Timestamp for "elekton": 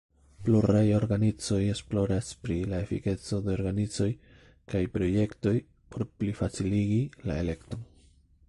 7.47-7.87